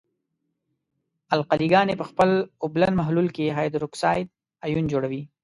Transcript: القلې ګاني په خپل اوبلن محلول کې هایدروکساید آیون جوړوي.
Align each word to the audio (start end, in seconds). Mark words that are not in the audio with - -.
القلې 1.35 1.67
ګاني 1.73 1.93
په 1.97 2.05
خپل 2.09 2.29
اوبلن 2.63 2.93
محلول 2.99 3.27
کې 3.35 3.53
هایدروکساید 3.57 4.27
آیون 4.65 4.85
جوړوي. 4.93 5.21